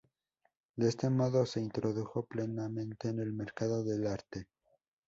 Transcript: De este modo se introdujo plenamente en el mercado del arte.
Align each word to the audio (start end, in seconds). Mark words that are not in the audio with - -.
De 0.77 0.89
este 0.89 1.11
modo 1.11 1.45
se 1.45 1.61
introdujo 1.61 2.25
plenamente 2.25 3.09
en 3.09 3.19
el 3.19 3.33
mercado 3.33 3.83
del 3.83 4.07
arte. 4.07 4.47